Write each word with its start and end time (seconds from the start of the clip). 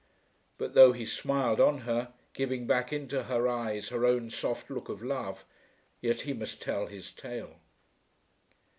But 0.57 0.73
though 0.73 0.93
he 0.93 1.05
smiled 1.05 1.59
on 1.61 1.81
her, 1.81 2.11
giving 2.33 2.65
back 2.65 2.91
into 2.91 3.25
her 3.25 3.47
eyes 3.47 3.89
her 3.89 4.03
own 4.03 4.31
soft 4.31 4.71
look 4.71 4.89
of 4.89 5.03
love, 5.03 5.45
yet 6.01 6.21
he 6.21 6.33
must 6.33 6.59
tell 6.59 6.87
his 6.87 7.11
tale. 7.11 7.59